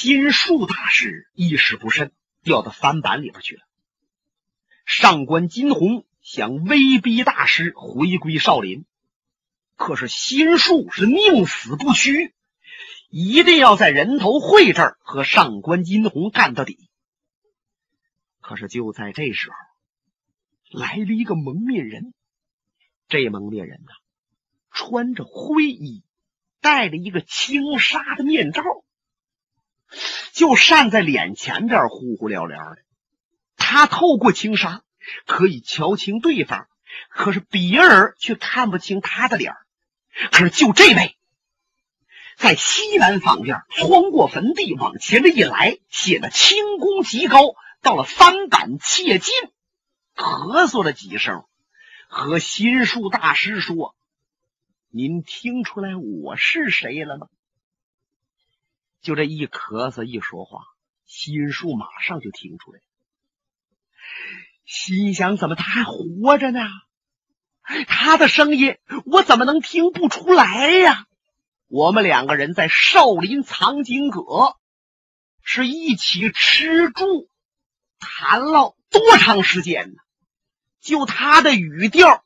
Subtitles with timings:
[0.00, 2.12] 心术大师一时不慎，
[2.44, 3.62] 掉到翻版里边去了。
[4.86, 8.84] 上官金鸿想威逼大师回归少林，
[9.74, 12.32] 可是心术是宁死不屈，
[13.10, 16.88] 一定要在人头会这儿和上官金鸿干到底。
[18.40, 22.14] 可是就在这时候，来了一个蒙面人。
[23.08, 23.92] 这蒙面人呐，
[24.70, 26.04] 穿着灰衣，
[26.60, 28.62] 戴着一个轻纱的面罩，
[30.32, 32.78] 就站在脸前边，呼呼撩撩的。
[33.56, 34.82] 他透过轻纱
[35.26, 36.68] 可以瞧清对方，
[37.10, 39.54] 可是别人却看不清他的脸
[40.30, 41.16] 可是就这位，
[42.36, 47.54] 在西南方向穿过坟地往前这一来，显得轻功极高。
[47.80, 49.32] 到了翻板切近，
[50.16, 51.44] 咳嗽了几声，
[52.08, 53.94] 和心术大师说
[54.90, 57.28] ：“您听出来我是谁了吗？”
[59.00, 60.64] 就这一咳嗽一说话，
[61.06, 62.80] 心术马上就听出来，
[64.64, 66.60] 心想：怎么他还活着呢？
[67.86, 71.06] 他的声音我怎么能听不出来呀？
[71.66, 74.56] 我们两个人在少林藏经阁
[75.42, 77.28] 是一起吃住。
[78.00, 79.96] 谈了多长时间呢？
[80.80, 82.24] 就他的语调，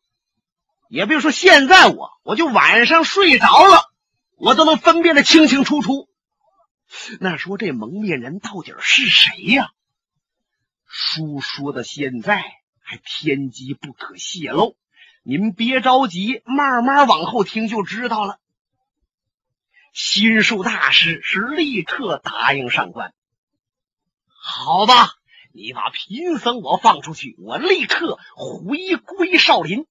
[0.89, 3.91] 也别说现在我，我就晚上睡着了，
[4.37, 6.09] 我都能分辨的清清楚楚。
[7.21, 9.73] 那说这蒙面人到底是谁呀？
[10.87, 12.43] 书说到现在
[12.81, 14.77] 还天机不可泄露，
[15.23, 18.39] 您别着急，慢慢往后听就知道了。
[19.93, 23.15] 心术大师是立刻答应上官，
[24.27, 25.15] 好吧。
[25.55, 29.87] 你把贫僧我放出去，我立刻回归少林。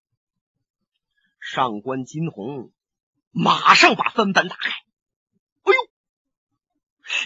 [1.40, 2.72] 上官金鸿
[3.30, 4.72] 马上把分本打开，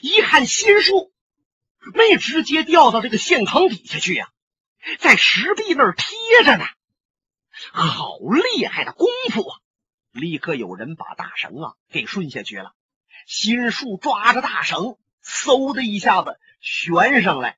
[0.01, 1.13] 一看心术
[1.93, 4.31] 没直接掉到这个线坑底下去呀，
[4.99, 6.07] 在石壁那儿贴
[6.43, 6.65] 着呢，
[7.71, 9.59] 好厉害的功夫啊！
[10.11, 12.73] 立刻有人把大绳啊给顺下去了，
[13.27, 17.57] 心术抓着大绳，嗖的一下子悬上来。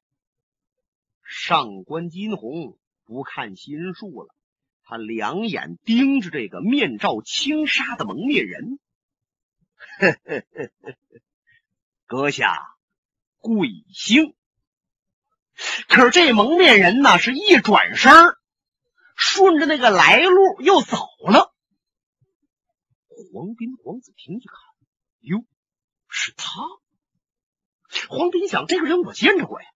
[1.24, 4.34] 上官金鸿不看心术了，
[4.84, 8.80] 他两眼盯着这个面罩轻纱的蒙面人。
[10.00, 10.96] 呵呵呵呵呵
[12.08, 12.58] 阁下
[13.38, 14.34] 贵姓？
[15.88, 18.12] 可是这蒙面人呢，是一转身
[19.16, 20.98] 顺着那个来路又走
[21.30, 21.54] 了。
[23.34, 24.56] 黄斌、黄子平一看，
[25.20, 25.44] 哟，
[26.08, 26.62] 是他。
[28.08, 29.68] 黄斌想，这个人我见着过呀。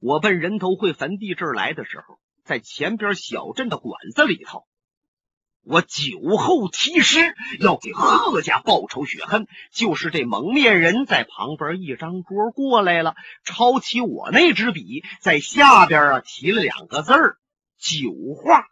[0.00, 4.66] 我奔人头会坟地这儿来的时候，在前边小镇的馆子里头，
[5.68, 9.46] 我酒后题诗，要给贺家报仇雪恨。
[9.70, 13.14] 就是这蒙面人在旁边一张桌过来了，
[13.44, 17.36] 抄起我那支笔，在下边啊提了两个字儿
[17.76, 18.64] “酒话”。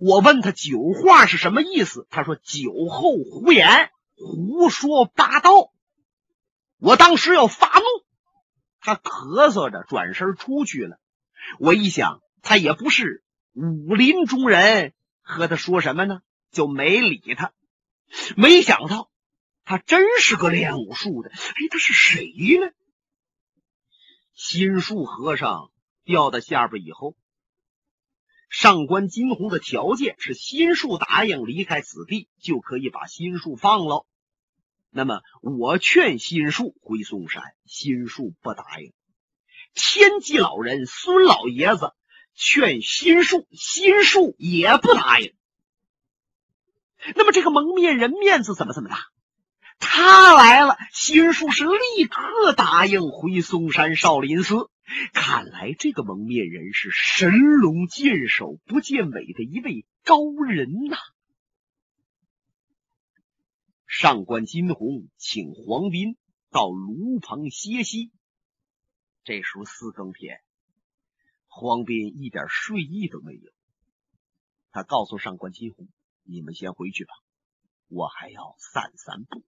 [0.00, 5.72] 我问他“酒话”是什么意思，他说：“酒后胡言，胡说八道。”
[6.78, 7.84] 我当时要发怒。
[8.80, 10.98] 他咳嗽着转身出去了。
[11.58, 14.92] 我一想，他也不是武林中人，
[15.24, 16.22] 和他说什么呢？
[16.52, 17.52] 就没理他。
[18.36, 19.10] 没想到
[19.64, 21.30] 他真是个练武术的。
[21.30, 22.26] 哎，他是谁
[22.60, 22.70] 呢？
[24.34, 25.72] 心术和尚
[26.04, 27.16] 掉到下边以后，
[28.50, 34.06] 上官金鸿的条件是心术答应离开此地，就可以把心术放了。
[34.90, 38.92] 那么我劝心术回嵩山，心术不答应；
[39.74, 41.94] 天机老人孙老爷子
[42.34, 45.32] 劝心术，心术也不答应。
[47.14, 48.98] 那么这个蒙面人面子怎么这么大？
[49.78, 54.70] 他来了，心术是立刻答应回嵩山少林寺。
[55.12, 60.96] 看来这个蒙面人是神龙见首不见尾的一位高人呐。
[63.86, 66.16] 上官金鸿请黄斌
[66.50, 68.10] 到炉旁歇息。
[69.24, 70.40] 这时候四更天，
[71.56, 73.52] 黄斌一点睡意都没有。
[74.72, 75.88] 他告诉上官金鸿
[76.26, 77.12] ：“你们先回去吧，
[77.86, 79.44] 我还要散散步。”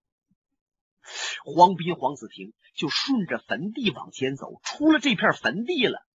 [1.45, 6.07] 黄斌、黄子平就顺着坟地往前走，出了这片坟地了。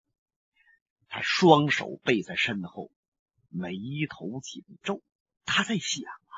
[1.08, 2.92] 他双手背在身后，
[3.48, 3.72] 眉
[4.08, 5.02] 头紧皱，
[5.44, 6.34] 他在想啊。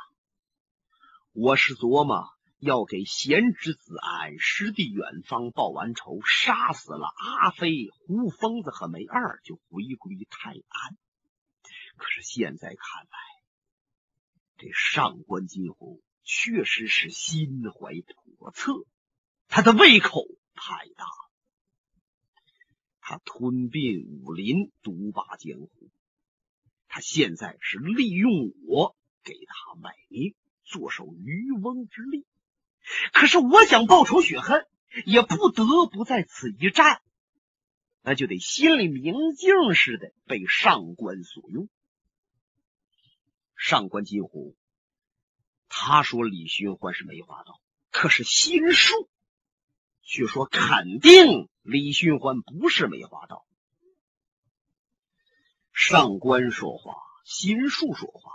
[1.33, 2.27] 我是琢磨
[2.63, 10.97] 要给贤侄子安师弟远方报完仇，杀死了阿飞、胡疯子和梅二，就回归泰安。
[11.97, 13.19] 可是现在看来，
[14.59, 18.87] 这上官金鸿确实是心怀叵测，
[19.49, 20.25] 他的胃口
[20.55, 21.33] 太大了，
[23.01, 25.91] 他吞并武林，独霸江湖。
[26.87, 28.31] 他现在是利用
[28.69, 28.95] 我
[29.25, 32.25] 给他卖命，坐收渔翁之利。
[33.13, 34.67] 可是我想报仇雪恨，
[35.07, 37.01] 也不得不在此一战，
[38.03, 41.69] 那就得心里明镜似的被上官所用。
[43.57, 44.57] 上官金虎，
[45.69, 49.09] 他说李寻欢是梅花道，可是心术
[50.03, 53.47] 却说肯定李寻欢不是梅花道。
[55.73, 58.33] 上官说话，心术说话。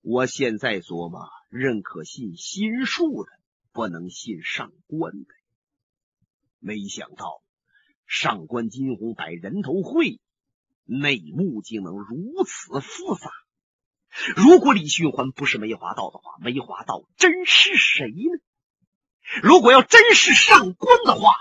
[0.00, 3.30] 我现在琢磨，认可信心术的，
[3.72, 5.34] 不能信上官的。
[6.58, 7.42] 没想到
[8.06, 10.20] 上官金鸿摆人头会，
[10.84, 13.30] 内幕竟能如此复杂。
[14.36, 18.42] 如果李寻欢不是梅花道的话，梅花道真是谁呢？
[19.42, 21.36] 如果要真是上官的话，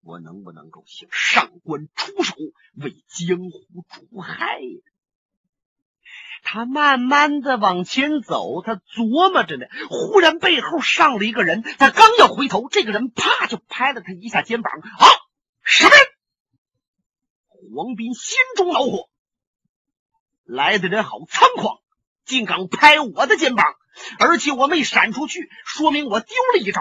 [0.00, 2.34] 我能不能够向上官出手，
[2.74, 4.60] 为江湖除害？
[6.52, 9.66] 他慢慢的往前走，他琢磨着呢。
[9.88, 14.72] 忽然背后上了一个人，他刚要回头，这个人啪就拍了他一下肩膀。
[14.80, 15.06] 啊，
[15.62, 15.98] 什么人？
[17.72, 19.08] 黄斌心中恼火。
[20.44, 21.78] 来的人好猖狂，
[22.24, 23.76] 竟敢拍我的肩膀，
[24.18, 26.80] 而且我没闪出去，说明我丢了一招。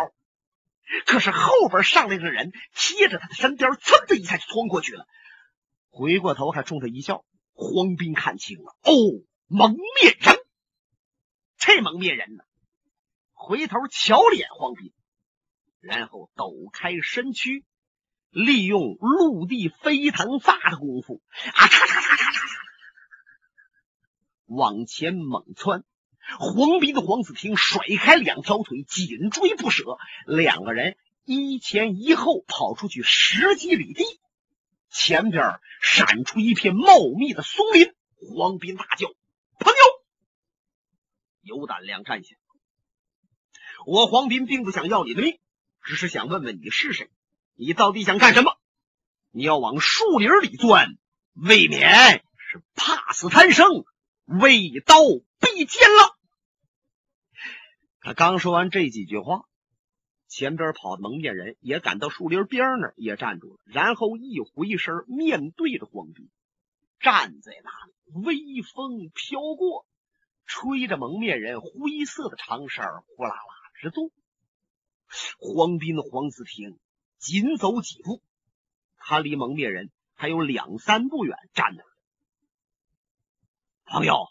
[1.06, 5.06] 可是后边上来个人贴着他的身边，噌的一下就窜过去了。
[5.92, 7.24] 回过头还冲他一笑。
[7.54, 8.94] 黄斌看清了，哦，
[9.50, 10.38] 蒙面人。
[11.58, 12.44] 这蒙面人呢，
[13.34, 14.94] 回头瞧脸黄斌，
[15.82, 17.66] 然后抖开身躯，
[18.30, 21.22] 利用陆地飞腾发的功夫，
[21.54, 22.60] 啊嚓嚓嚓嚓嚓嚓。
[24.46, 25.84] 往前猛窜，
[26.40, 29.98] 黄斌的黄子平甩开两条腿，紧追不舍。
[30.28, 30.96] 两个人
[31.26, 34.04] 一前一后跑出去十几里地，
[34.90, 37.94] 前边闪出一片茂密的松林。
[38.36, 39.08] 黄斌大叫
[39.60, 39.80] ：“朋友，
[41.42, 42.36] 有胆量站下！
[43.86, 45.40] 我黄斌并不想要你的命，
[45.84, 47.10] 只是想问问你是谁，
[47.56, 48.58] 你到底想干什么？
[49.32, 50.98] 你要往树林里钻，
[51.34, 53.86] 未免是怕死贪生。”
[54.32, 55.02] 为刀
[55.40, 56.16] 必剑了。
[58.00, 59.46] 他刚说完这几句话，
[60.28, 66.30] 前边跑的蒙面人也赶到树林边那儿，也站住了，然后一回身，面对着黄斌，
[67.00, 69.86] 站在那里，微风飘过，
[70.46, 74.12] 吹着蒙面人灰色的长衫呼啦啦直动。
[75.38, 76.80] 黄斌、黄子平
[77.18, 78.22] 紧走几步，
[78.98, 81.84] 他离蒙面人还有两三步远，站那。
[83.86, 84.28] 朋友，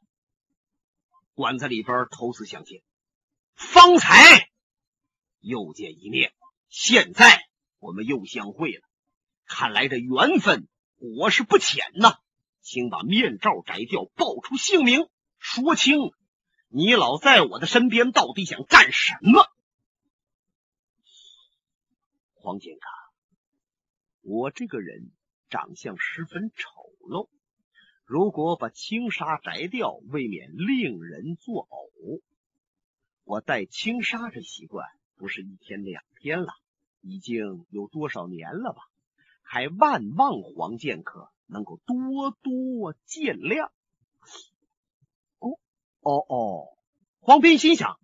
[1.34, 2.82] 馆子里边头次相见，
[3.54, 4.48] 方才
[5.40, 6.32] 又见一面，
[6.68, 7.48] 现在
[7.78, 8.88] 我们又相会了，
[9.46, 12.18] 看来这缘分果是不浅呐。
[12.60, 15.08] 请把面罩摘掉，报出姓名，
[15.38, 15.98] 说清
[16.68, 19.46] 你老在我的身边到底想干什么？
[22.34, 22.86] 黄剑客，
[24.22, 25.10] 我这个人
[25.48, 26.68] 长相十分丑
[27.08, 27.28] 陋。
[28.04, 32.22] 如果把轻纱摘掉，未免令人作呕。
[33.24, 36.54] 我戴轻纱这习惯不是一天两天了，
[37.00, 38.82] 已经有多少年了吧？
[39.42, 43.70] 还万望黄剑客能够多多见谅。
[45.38, 45.58] 哦
[46.00, 46.78] 哦哦！
[47.20, 47.98] 黄斌心想，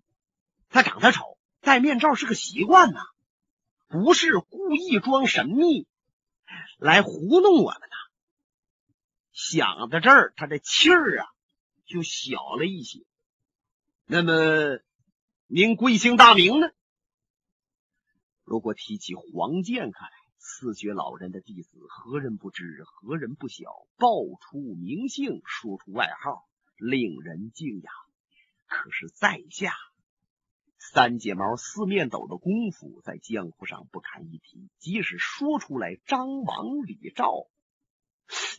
[0.68, 3.00] 他长得丑，戴面罩是个习惯呐，
[3.88, 5.86] 不是故意装神秘
[6.78, 7.88] 来糊弄我们的。
[9.32, 11.26] 想到这儿，他的气儿啊
[11.86, 13.00] 就小了一些。
[14.06, 14.80] 那么，
[15.46, 16.68] 您贵姓大名呢？
[18.42, 20.10] 如果提起黄剑客来，
[20.56, 23.88] 四绝老人的弟子，何人不知，何人不晓？
[23.96, 24.08] 报
[24.40, 26.46] 出名姓，说出外号，
[26.76, 27.92] 令人敬仰。
[28.68, 29.72] 可是，在下
[30.78, 34.70] 三睫毛四面斗的功夫，在江湖上不堪一提。
[34.78, 37.48] 即使说出来，张王李赵。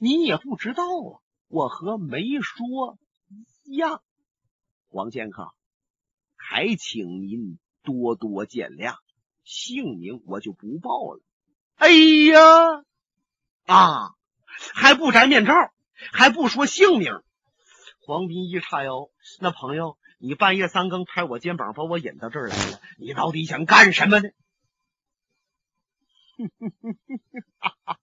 [0.02, 3.00] 你也不知道啊，我和没说
[3.64, 4.04] 一样。
[4.90, 5.54] 黄剑客，
[6.36, 8.98] 还请您多多见谅，
[9.46, 11.22] 姓名我就不报了。
[11.78, 12.84] 哎呀，
[13.66, 14.16] 啊，
[14.74, 15.54] 还不摘面罩，
[16.12, 17.22] 还不说姓名。
[18.02, 24.30] 黄斌一叉腰，那朋友，你半夜三更拍我肩膀，把我引到这儿来了，你到底想干什么呢？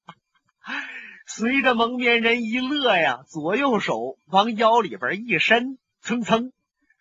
[1.26, 6.52] 随着蒙面人一乐呀，左右手往腰里边一伸，蹭蹭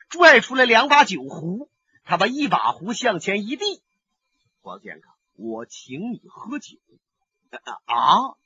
[0.09, 1.69] 拽出来两把酒壶。
[2.03, 3.81] 他把一把壶向前一递
[4.61, 6.77] ：“黄健康，我请你喝酒。”
[7.85, 8.37] 啊！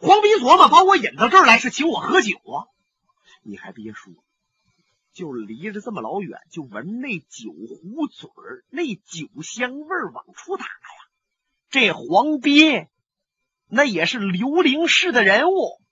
[0.00, 2.64] 黄斌琢磨，把我引到这儿来是请我喝酒啊？
[3.42, 4.14] 你还别说，
[5.12, 10.70] 就离着这么老远，就闻那酒壶嘴儿，那酒香味儿往出打呀！
[11.68, 12.86] 这黄斌
[13.66, 15.82] 那也是刘伶式的人物，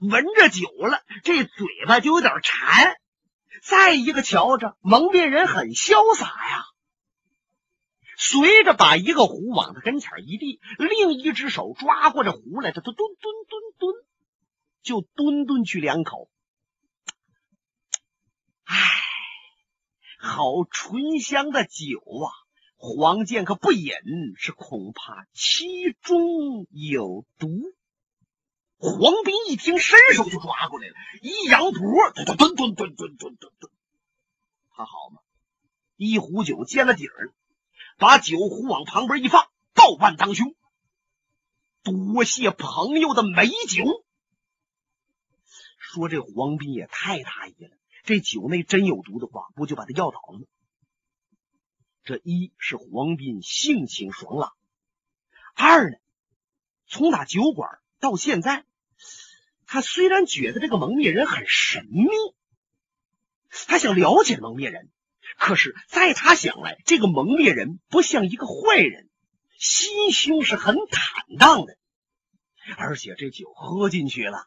[0.00, 2.96] 闻着酒了，这嘴巴就有点馋。
[3.62, 6.64] 再一个，瞧着蒙面人很潇洒呀。
[8.20, 14.04] 随着把一个壶往他跟前一递，另一只手抓过这壶来，他他蹲蹲蹲蹲，
[14.82, 16.28] 就蹲蹲去两口。
[18.64, 18.76] 唉，
[20.18, 22.26] 好醇香的酒啊！
[22.76, 23.92] 黄健可不饮，
[24.36, 27.48] 是恐怕其中有毒。
[28.78, 33.72] 黄斌一听，伸手就抓过来了，一扬脖，他蹲蹲蹲蹲蹲蹲蹲，
[34.70, 35.20] 他好嘛，
[35.96, 37.32] 一壶酒见了底儿。
[37.98, 40.54] 把酒壶往旁边一放，倒腕当胸。
[41.82, 44.04] 多谢朋友的美酒。
[45.78, 50.46] 说这黄斌也太大意了，这酒内真有毒的话，不就把他要倒了吗？
[52.04, 54.52] 这一是黄斌性情爽朗，
[55.54, 55.96] 二呢，
[56.86, 58.64] 从打酒馆到现在，
[59.66, 62.08] 他虽然觉得这个蒙面人很神秘，
[63.66, 64.88] 他想了解蒙面人。
[65.36, 69.08] 可是，在他想来，这个蒙面人不像一个坏人，
[69.58, 71.76] 心胸是很坦荡的，
[72.76, 74.46] 而且这酒喝进去了，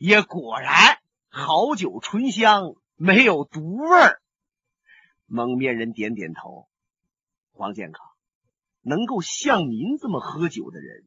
[0.00, 4.22] 也果然好酒醇香，没有毒味儿。
[5.26, 6.68] 蒙面人点点头，
[7.52, 8.06] 黄健康，
[8.80, 11.04] 能够像您这么喝酒的人，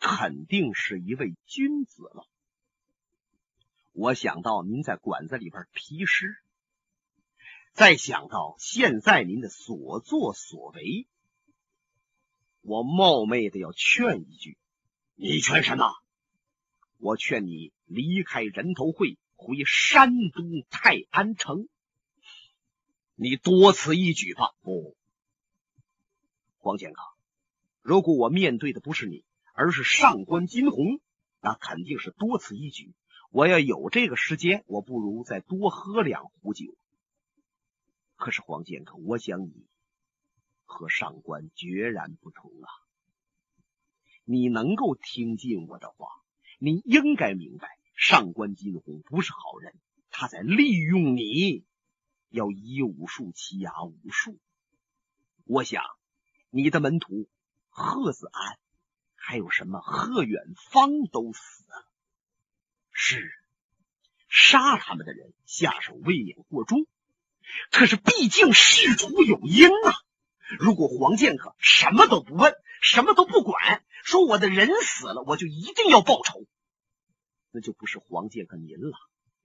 [0.00, 2.26] 肯定是一位君子了。
[3.92, 6.36] 我想到您在馆子里边批诗。
[7.74, 11.08] 再想到现在您的所作所为，
[12.62, 14.56] 我冒昧的要劝一句：
[15.16, 15.90] 你劝什么？
[16.98, 21.66] 我劝你离开人头会，回山东泰安城。
[23.16, 24.54] 你多此一举吧。
[24.62, 24.96] 不，
[26.58, 27.04] 黄健康，
[27.82, 31.00] 如果我面对的不是你，而是上官金鸿，
[31.40, 32.94] 那肯定是多此一举。
[33.30, 36.76] 我要有这个时间，我不如再多喝两壶酒。
[38.24, 39.66] 可是黄剑客，我想你
[40.64, 42.72] 和上官决然不同啊！
[44.24, 46.08] 你能够听进我的话，
[46.58, 49.78] 你应该明白，上官金鸿不是好人，
[50.08, 51.66] 他在利用你，
[52.30, 54.38] 要以武术欺压武术。
[55.44, 55.84] 我想
[56.48, 57.28] 你的门徒
[57.68, 58.58] 贺子安，
[59.16, 61.86] 还有什么贺远方都死了，
[62.90, 63.30] 是
[64.30, 66.86] 杀他们的人下手未免过重。
[67.70, 69.94] 可是，毕竟事出有因啊！
[70.58, 76.44] 如果黄剑客什么都不问，什么都不管，说我的人死了，我就一定要报仇，
[77.50, 78.96] 那就不是黄剑客您了，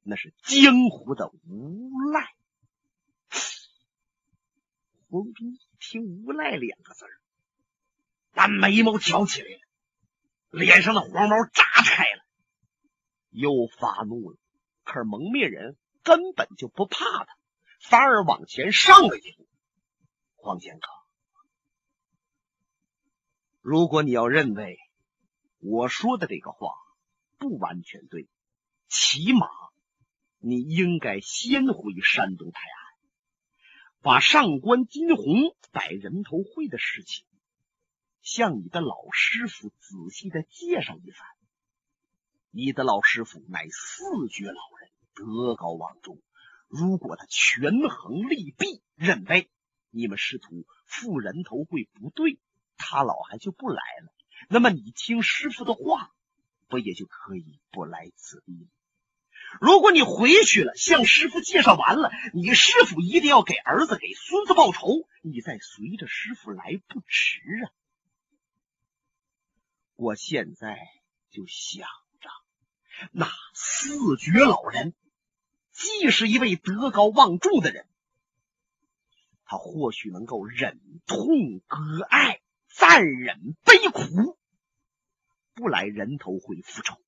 [0.03, 2.27] 那是江湖的无赖。
[5.09, 7.11] 黄斌一听“无赖”两个字儿，
[8.33, 9.61] 把眉毛挑起来了，
[10.51, 12.23] 脸上的黄毛炸开了，
[13.31, 14.37] 又发怒了。
[14.83, 17.38] 可是蒙面人根本就不怕他。
[17.79, 19.47] 反而往前上了一步，
[20.35, 20.87] 黄剑客，
[23.61, 24.77] 如果你要认为
[25.59, 26.73] 我说的这个话
[27.37, 28.27] 不完全对，
[28.87, 29.47] 起码
[30.39, 32.77] 你应该先回山东泰安，
[34.01, 37.25] 把上官金鸿摆人头会的事情
[38.21, 41.27] 向你的老师傅仔细的介绍一番。
[42.51, 46.19] 你的老师傅乃四绝老人，德高望重。
[46.69, 49.49] 如果他权衡利弊，认为
[49.89, 52.39] 你们师徒付人头会不对，
[52.77, 54.13] 他老还就不来了。
[54.47, 56.13] 那么你听师傅的话，
[56.67, 58.67] 不也就可以不来此地了？
[59.59, 67.73] 如果你回去了，向师傅介绍完了，你师傅一定要给儿子、给孙子报仇，你再随着师傅来不迟啊！
[69.95, 70.77] 我现在
[71.31, 71.87] 就想
[72.21, 72.29] 着，
[73.11, 74.93] 那四绝老人。
[75.79, 77.87] 既是一位德高望重的人，
[79.45, 84.37] 他或许能够忍痛割爱，暂忍悲苦，
[85.53, 87.01] 不来人头会复仇。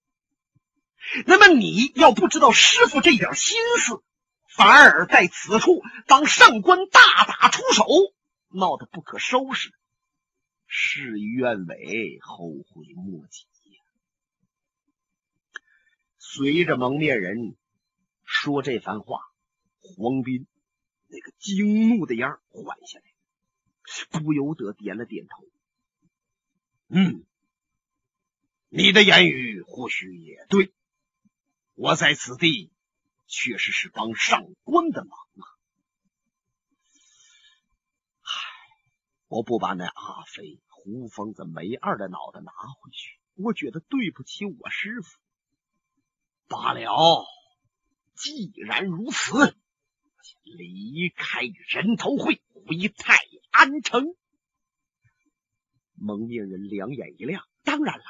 [1.25, 4.01] 那么你要不知道师傅这点心思，
[4.47, 7.85] 反而在此处当上官大打出手，
[8.47, 9.73] 闹得不可收拾，
[10.65, 13.81] 事与愿违，后悔莫及呀！
[16.17, 17.57] 随着蒙面人。
[18.33, 19.19] 说这番话，
[19.81, 20.47] 黄斌
[21.07, 23.05] 那个惊怒的样缓下来，
[24.21, 25.45] 不由得点了点头。
[26.87, 27.25] 嗯，
[28.69, 30.73] 你的言语或许也对，
[31.75, 32.71] 我在此地
[33.27, 35.43] 确实是帮上官的忙啊。
[38.21, 38.31] 唉，
[39.27, 45.19] 我不把那阿飞、胡疯子、梅二的脑袋拿回去，我觉得对不起我师傅。
[46.47, 47.25] 罢了，
[48.21, 49.55] 既然如此。
[50.43, 53.17] 离开人头会，回泰
[53.51, 54.15] 安城。
[55.95, 58.03] 蒙面人两眼一亮，当然了，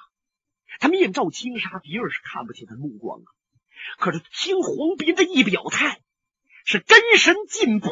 [0.80, 3.28] 他面罩轻纱，别人是看不起他目光啊。
[4.00, 6.02] 可是听黄斌这一表态，
[6.66, 7.88] 是根深进步，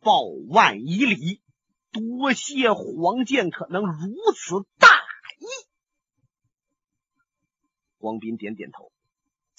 [0.00, 1.42] 报万以礼。
[1.92, 4.88] 多谢黄剑可能如此大
[5.38, 5.46] 义。
[7.98, 8.92] 黄斌点点头，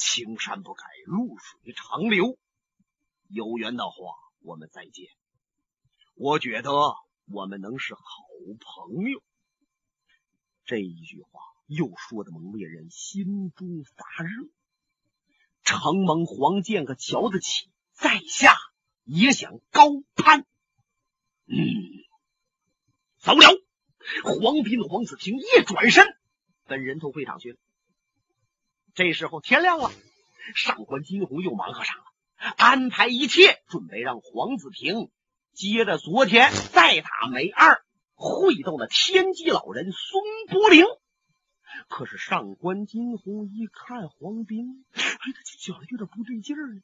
[0.06, 2.38] 青山不改，绿水长流。
[3.28, 5.08] 有缘的话，我们再见。
[6.14, 6.72] 我觉得
[7.26, 8.02] 我们能是好
[8.60, 9.24] 朋友。
[10.64, 14.48] 这一句话又说的蒙面人心中发热。
[15.64, 18.56] 承蒙黄剑可瞧得起，在下
[19.06, 20.46] 也想高攀。
[21.48, 21.58] 嗯，
[23.18, 23.48] 走了。
[24.24, 26.06] 黄斌、黄子平一转身，
[26.66, 27.58] 奔人头会场去了。
[28.96, 29.92] 这时候天亮了，
[30.56, 32.04] 上官金鸿又忙活上了。
[32.56, 35.12] 安排一切，准备让黄子平
[35.52, 37.84] 接着昨天再打梅二，
[38.14, 40.86] 会斗那天机老人孙伯龄。
[41.90, 46.82] 可是上官金鸿一看黄斌，哎，他就觉得有点不对劲儿。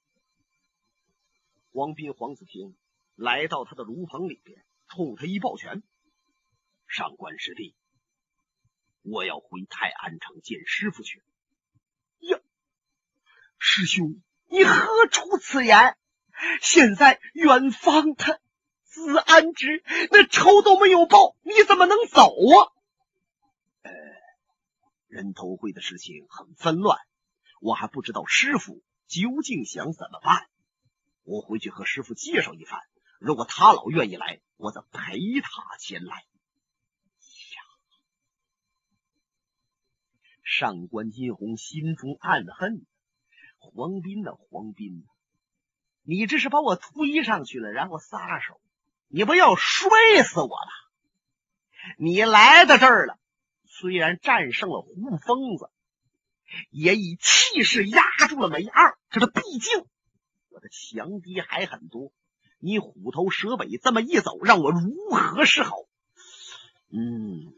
[1.71, 2.75] 黄斌、黄子平
[3.15, 5.81] 来到他的炉棚里边，冲他一抱拳
[6.87, 7.73] ：“上官师弟，
[9.01, 11.23] 我要回泰安城见师傅去。”
[13.63, 14.21] 师兄。
[14.49, 15.95] 你何出此言？
[16.59, 18.39] 现在远方他
[18.83, 22.73] 子安之那仇都没有报，你怎么能走啊？
[23.83, 23.91] 呃，
[25.07, 26.97] 人头会的事情很纷乱，
[27.61, 30.49] 我还不知道师傅究竟想怎么办。
[31.21, 32.81] 我回去和师傅介绍一番，
[33.19, 36.15] 如果他老愿意来，我再陪他前来。
[36.17, 36.25] 呀，
[40.43, 42.87] 上官金鸿心中暗恨。
[43.61, 45.05] 黄斌呐，黄斌，
[46.03, 48.59] 你这是把我推上去了，然后撒手，
[49.07, 49.89] 你不要摔
[50.23, 50.71] 死我吧？
[51.97, 53.17] 你来到这儿了，
[53.65, 55.69] 虽然战胜了胡疯子，
[56.69, 59.85] 也以气势压住了梅二，可是毕竟
[60.49, 62.11] 我的强敌还很多，
[62.59, 65.75] 你虎头蛇尾这么一走，让我如何是好？
[66.89, 67.53] 嗯。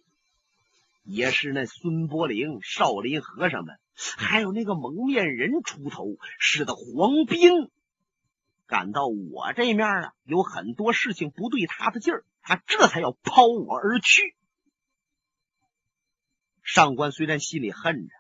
[1.06, 7.52] 也是那孙伯龄、少林和尚们，还有那个蒙面人出头，使得黄斌
[8.66, 14.36] 感到我这面啊有很多事情不对他的劲儿，他这才要抛我而去。
[16.62, 18.14] 上官虽然心里恨着，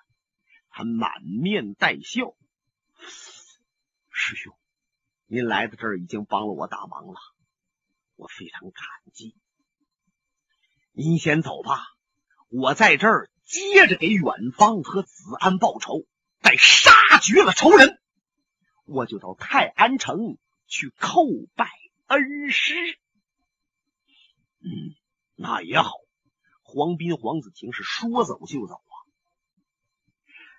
[0.70, 2.36] 他满面带笑
[4.12, 4.56] ：“师兄，
[5.26, 7.16] 您来到这儿已经帮了我大忙了，
[8.16, 8.84] 我非常感
[9.14, 9.36] 激。
[10.92, 11.80] 您先走吧。”
[12.56, 16.08] 我在这儿接着给远方和子安报仇，
[16.42, 18.00] 待杀绝了仇人，
[18.84, 21.70] 我就到泰安城去叩拜
[22.08, 22.74] 恩师。
[24.60, 24.96] 嗯，
[25.36, 25.92] 那也好。
[26.64, 28.96] 黄斌、黄子晴是说走就走啊。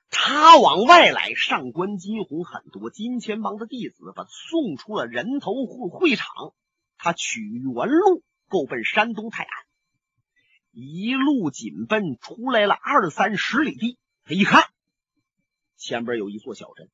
[0.09, 6.55] 他往外来，上官金鸿很多金钱帮的弟子把他送出了人头会会场，
[6.97, 9.64] 他取原路，够奔山东泰安。
[10.75, 13.97] 一路紧奔，出来了二三十里地。
[14.25, 14.69] 他一看，
[15.77, 16.91] 前边有一座小镇。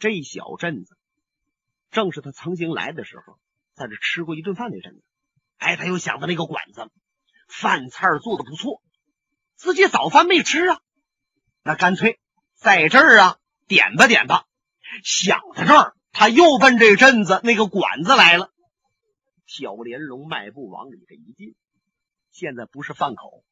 [0.00, 0.96] 这小镇子
[1.92, 3.38] 正是他曾经来的时候，
[3.74, 5.04] 在这吃过一顿饭那镇子。
[5.58, 6.90] 哎，他又想到那个馆子，
[7.46, 8.82] 饭菜做的不错，
[9.54, 10.80] 自己早饭没吃啊，
[11.62, 12.18] 那干脆
[12.54, 14.46] 在这儿啊点吧点吧。
[15.04, 18.50] 想到这儿，他又奔这镇子那个馆子来了。
[19.46, 21.54] 小莲蓉迈步往里头一进。
[22.32, 23.44] 现在不是饭口，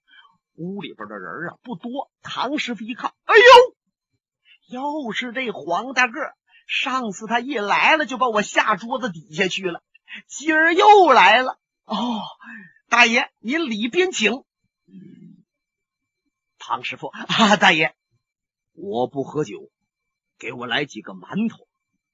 [0.57, 2.11] 屋里边的人啊不多。
[2.23, 6.19] 唐师傅一看，哎呦，又是这黄大个！
[6.67, 9.83] 上次他一来了就把我下桌子底下去了，
[10.29, 11.59] 今儿又来了。
[11.85, 12.23] 哦，
[12.89, 14.45] 大爷您里边请。
[16.59, 17.95] 唐师傅啊，大爷，
[18.73, 19.71] 我不喝酒，
[20.39, 21.67] 给我来几个馒头，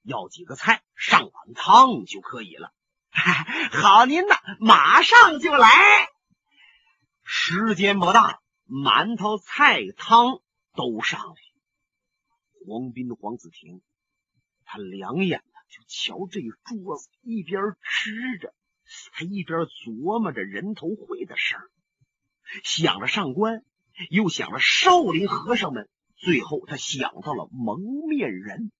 [0.03, 2.73] 要几个菜，上碗汤就可以了。
[3.71, 5.69] 好，您呐，马上就来。
[7.29, 10.39] 时间不大，馒头、菜、汤
[10.73, 11.35] 都上来。
[12.65, 13.81] 黄斌、黄子婷，
[14.63, 18.53] 他两眼呢就瞧这桌子，一边吃着，
[19.11, 21.69] 还一边琢磨着人头会的事儿，
[22.63, 23.61] 想着上官，
[24.09, 28.71] 又想着少林和尚们，最后他想到了蒙面人。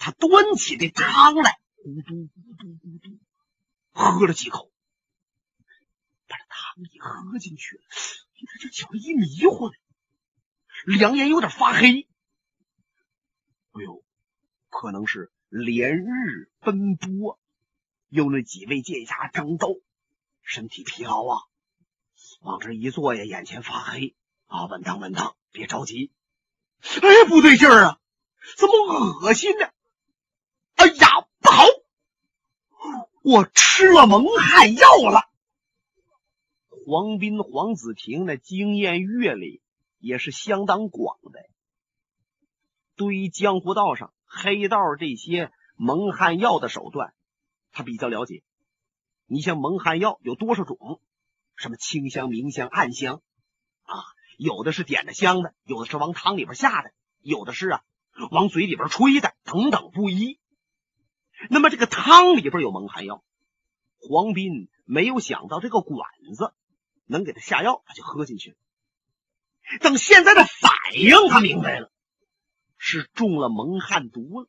[0.00, 3.20] 他端起这汤来，咕嘟咕嘟咕嘟，
[3.92, 4.72] 喝了几口，
[6.76, 9.70] 一喝进去了，他这脚一迷糊，
[10.84, 12.06] 两眼有点发黑。
[13.72, 14.04] 哎呦，
[14.68, 17.40] 可能是连日奔波，
[18.08, 19.80] 有那几位剑侠争斗，
[20.42, 21.40] 身体疲劳啊，
[22.40, 24.14] 往这一坐呀，眼前发黑
[24.46, 24.66] 啊！
[24.66, 26.12] 稳当稳当，别着急。
[26.82, 28.00] 哎，不对劲儿啊！
[28.58, 29.66] 怎么恶心呢？
[30.74, 31.64] 哎呀，不好！
[33.22, 35.30] 我吃了蒙汗药了。
[36.86, 39.60] 黄斌、黄子婷的经验阅历
[39.98, 41.40] 也是相当广的。
[42.94, 47.12] 对于江湖道上黑道这些蒙汗药的手段，
[47.72, 48.44] 他比较了解。
[49.26, 51.00] 你像蒙汗药有多少种？
[51.56, 53.20] 什么清香、明香、暗香
[53.82, 53.94] 啊？
[54.38, 57.82] 有的是点着香的，有的是往汤里边下的，有的是啊
[58.30, 60.38] 往嘴里边吹的，等等不一。
[61.50, 63.24] 那么这个汤里边有蒙汗药，
[63.98, 66.54] 黄斌没有想到这个管子
[67.06, 68.56] 能给他下药，他就喝进去了。
[69.80, 71.90] 等现在的反应，他明白了。
[72.78, 74.48] 是中了蒙汗毒了，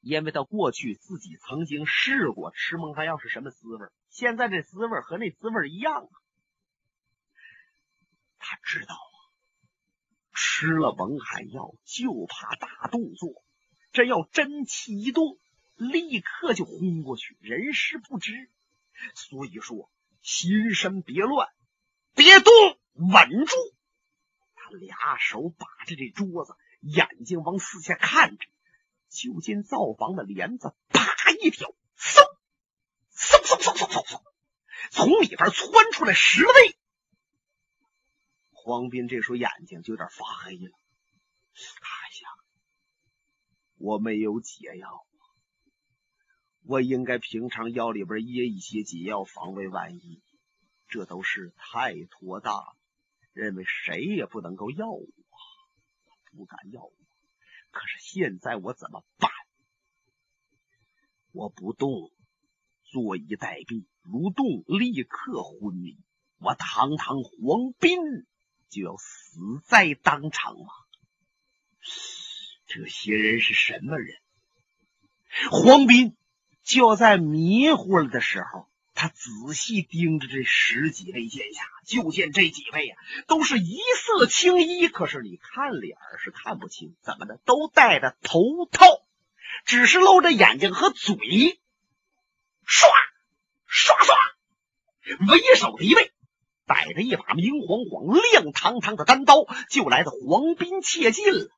[0.00, 6.10] 因为他过去自己曾经试过吃蒙汗药是什么滋味，现在这滋味和那滋味一样啊。
[8.38, 9.18] 他知道啊，
[10.32, 13.42] 吃了蒙汗药就怕大动作，
[13.92, 15.38] 这要真气一动，
[15.74, 18.48] 立刻就昏过去，人事不知。
[19.14, 21.48] 所以说，心神别乱，
[22.14, 22.52] 别动，
[22.94, 23.54] 稳住。
[24.54, 26.54] 他俩手把着这桌子。
[26.80, 28.46] 眼睛往四下看着，
[29.08, 31.02] 就见灶房的帘子啪
[31.42, 32.22] 一挑，嗖
[33.10, 34.22] 嗖嗖嗖嗖嗖嗖，
[34.92, 36.78] 从里边窜出来十位。
[38.52, 40.70] 黄斌这时候眼睛就有点发黑了。
[41.80, 41.90] 哎
[42.22, 42.28] 呀，
[43.78, 45.04] 我没有解药，
[46.68, 50.20] 我应该平常腰里边掖一些解药，防卫万一。
[50.86, 52.76] 这都是太托大了，
[53.32, 55.06] 认为谁也不能够要我。
[56.30, 56.92] 不敢要我，
[57.70, 59.30] 可是现在我怎么办？
[61.32, 62.12] 我不动，
[62.84, 65.96] 坐以待毙；如动，立刻昏迷。
[66.38, 67.96] 我堂堂黄斌
[68.68, 70.66] 就要死在当场吗？
[72.66, 74.14] 这些人是什么人？
[75.50, 76.14] 黄斌
[76.68, 78.68] 就在迷糊了的时候。
[79.00, 87.38] 他仔细盯着这十几位剑侠，就见这几位啊，都是一色青衣，可是你看脸是看不清，怎么的？
[87.44, 88.86] 都戴着头套，
[89.64, 91.14] 只是露着眼睛和嘴。
[91.14, 92.88] 唰
[93.70, 96.10] 唰唰，为首的一位
[96.66, 101.48] 带着一把明晃晃、亮堂堂的单刀，就来到黄斌切近了。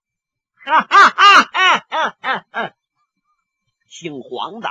[0.57, 2.75] 哈哈哈哈哈哈！
[3.89, 4.69] 姓黄的。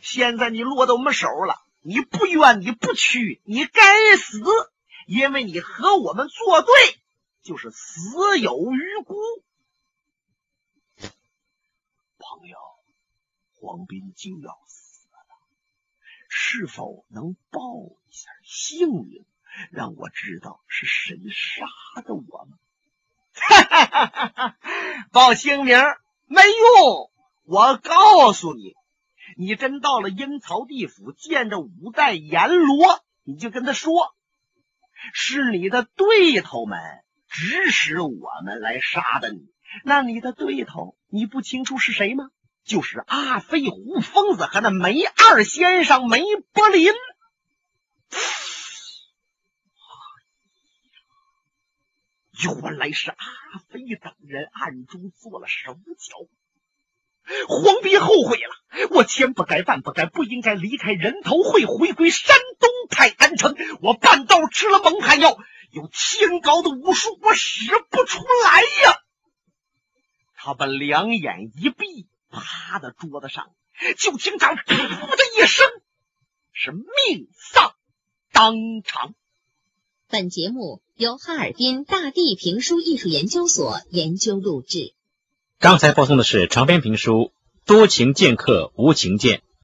[0.00, 4.40] 现在你落到我们手了，你不冤，你不屈，你该死，
[5.06, 6.72] 因为你和我们作对，
[7.42, 9.16] 就是死有余辜。
[12.18, 12.56] 朋友，
[13.54, 15.18] 黄斌就要死了，
[16.28, 17.60] 是否能报
[18.08, 19.24] 一下姓名，
[19.70, 21.66] 让我知道是谁杀
[22.02, 22.58] 的我们？
[25.10, 25.78] 报姓名
[26.26, 27.10] 没用，
[27.44, 28.76] 我告诉你。
[29.36, 34.14] 你真到了阴曹地府，见着五代阎罗，你就跟他说，
[35.12, 36.78] 是你的对头们
[37.28, 39.48] 指使我们来杀的你。
[39.84, 42.30] 那你的对头，你不清楚是谁吗？
[42.64, 46.92] 就是阿飞、胡疯子和那梅二先生梅柏林。
[52.44, 53.26] 原来是阿
[53.68, 56.16] 飞等人暗中做了手脚。
[57.48, 63.56] 黄斌后悔了，我千不该万不该，不应该离开人头会，回归山东泰安城。
[63.80, 65.36] 我半道吃了蒙汗药，
[65.70, 68.98] 有天高的武术，我使不出来呀。
[70.34, 73.50] 他把两眼一闭，趴在桌子上，
[73.98, 75.66] 就听着“噗”的一声，
[76.52, 77.74] 是命丧
[78.32, 79.14] 当场。
[80.08, 84.94] 本节目由哈尔滨大地评书艺术研究所研究录制。
[85.62, 87.26] 刚才播送的是长篇评书
[87.66, 89.38] 《多情剑客无情剑》。